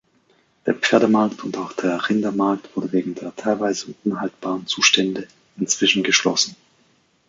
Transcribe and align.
Der 0.65 0.73
Pferdemarkt 0.73 1.43
und 1.43 1.55
auch 1.57 1.73
der 1.73 2.09
Rindermarkt 2.09 2.75
wurde 2.75 2.91
wegen 2.91 3.13
der 3.13 3.35
teilweise 3.35 3.93
unhaltbaren 4.03 4.65
Zustände 4.65 5.27
inzwischen 5.57 6.01
geschlossen. 6.01 6.55